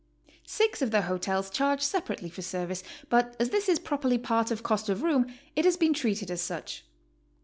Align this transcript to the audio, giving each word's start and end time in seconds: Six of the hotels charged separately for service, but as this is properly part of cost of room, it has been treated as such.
Six 0.47 0.81
of 0.81 0.89
the 0.89 1.03
hotels 1.03 1.51
charged 1.51 1.83
separately 1.83 2.31
for 2.31 2.41
service, 2.41 2.83
but 3.07 3.35
as 3.39 3.51
this 3.51 3.69
is 3.69 3.77
properly 3.77 4.17
part 4.17 4.49
of 4.49 4.63
cost 4.63 4.89
of 4.89 5.03
room, 5.03 5.27
it 5.55 5.63
has 5.63 5.77
been 5.77 5.93
treated 5.93 6.31
as 6.31 6.41
such. 6.41 6.87